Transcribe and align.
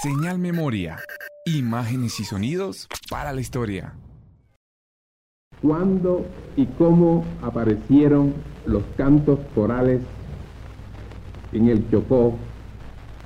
Señal 0.00 0.38
Memoria. 0.38 1.00
Imágenes 1.44 2.20
y 2.20 2.24
sonidos 2.24 2.86
para 3.10 3.32
la 3.32 3.40
historia. 3.40 3.94
¿Cuándo 5.60 6.24
y 6.54 6.66
cómo 6.66 7.24
aparecieron 7.42 8.32
los 8.64 8.84
cantos 8.96 9.40
corales 9.56 10.00
en 11.52 11.66
el 11.66 11.90
Chocó 11.90 12.36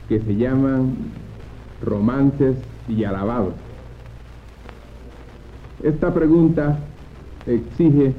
que 0.08 0.19
se 0.21 0.35
llaman 0.35 0.96
romances 1.82 2.57
y 2.89 3.04
alabados? 3.04 3.52
Esta 5.82 6.14
pregunta 6.14 6.79
exige 7.45 8.14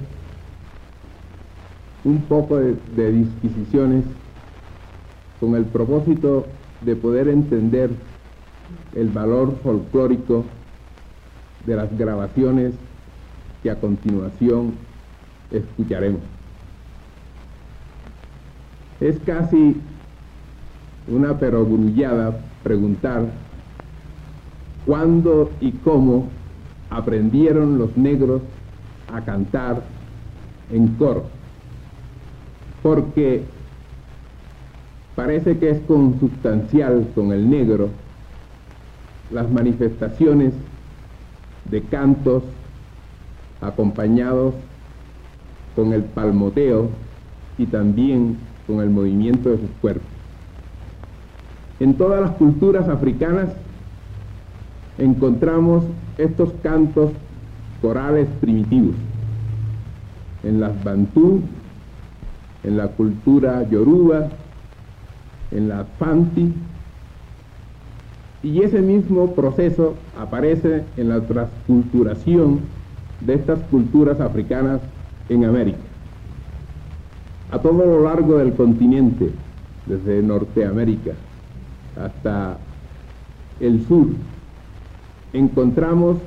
un 2.03 2.21
poco 2.21 2.57
de, 2.57 2.75
de 2.95 3.13
disquisiciones 3.13 4.03
con 5.39 5.55
el 5.55 5.65
propósito 5.65 6.45
de 6.81 6.95
poder 6.95 7.29
entender 7.29 7.89
el 8.95 9.09
valor 9.09 9.57
folclórico 9.63 10.45
de 11.65 11.75
las 11.75 11.97
grabaciones 11.97 12.73
que 13.61 13.71
a 13.71 13.79
continuación 13.79 14.73
escucharemos. 15.51 16.21
Es 18.99 19.19
casi 19.19 19.77
una 21.07 21.37
perogrullada 21.37 22.39
preguntar 22.63 23.25
cuándo 24.85 25.51
y 25.59 25.71
cómo 25.71 26.29
aprendieron 26.89 27.77
los 27.77 27.95
negros 27.97 28.41
a 29.11 29.21
cantar 29.21 29.83
en 30.71 30.87
coro, 30.95 31.25
porque 32.81 33.43
parece 35.15 35.57
que 35.57 35.69
es 35.71 35.79
consubstancial 35.81 37.07
con 37.13 37.31
el 37.31 37.49
negro 37.49 37.89
las 39.31 39.49
manifestaciones 39.49 40.53
de 41.69 41.81
cantos 41.81 42.43
acompañados 43.61 44.53
con 45.75 45.93
el 45.93 46.03
palmoteo 46.03 46.89
y 47.57 47.65
también 47.65 48.37
con 48.67 48.81
el 48.81 48.89
movimiento 48.89 49.49
de 49.49 49.57
sus 49.57 49.69
cuerpos. 49.81 50.07
En 51.79 51.95
todas 51.95 52.21
las 52.21 52.31
culturas 52.31 52.87
africanas 52.87 53.49
encontramos 54.97 55.83
estos 56.17 56.53
cantos 56.61 57.11
corales 57.81 58.27
primitivos. 58.39 58.95
En 60.43 60.59
las 60.59 60.81
Bantú, 60.83 61.41
en 62.63 62.77
la 62.77 62.89
cultura 62.89 63.67
yoruba, 63.69 64.29
en 65.51 65.69
la 65.69 65.85
Fanti, 65.99 66.53
y 68.43 68.61
ese 68.61 68.81
mismo 68.81 69.33
proceso 69.33 69.95
aparece 70.19 70.83
en 70.97 71.09
la 71.09 71.21
transculturación 71.21 72.59
de 73.21 73.35
estas 73.35 73.59
culturas 73.71 74.19
africanas 74.19 74.81
en 75.29 75.45
América. 75.45 75.79
A 77.51 77.59
todo 77.59 77.85
lo 77.85 78.03
largo 78.03 78.37
del 78.37 78.53
continente, 78.53 79.31
desde 79.85 80.21
Norteamérica 80.21 81.13
hasta 81.95 82.57
el 83.61 83.85
sur, 83.87 84.07
encontramos 85.31 86.17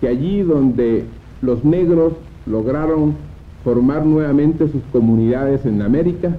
que 0.00 0.08
allí 0.08 0.42
donde 0.42 1.04
los 1.42 1.64
negros 1.64 2.14
lograron 2.46 3.14
formar 3.62 4.04
nuevamente 4.04 4.68
sus 4.68 4.82
comunidades 4.92 5.64
en 5.64 5.82
América, 5.82 6.34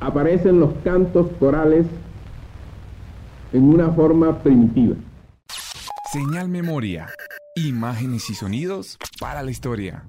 aparecen 0.00 0.60
los 0.60 0.70
cantos 0.82 1.28
corales 1.38 1.86
en 3.52 3.64
una 3.64 3.90
forma 3.90 4.42
primitiva. 4.42 4.96
Señal 6.12 6.48
Memoria. 6.48 7.08
Imágenes 7.56 8.30
y 8.30 8.34
sonidos 8.34 8.98
para 9.20 9.42
la 9.42 9.50
historia. 9.50 10.04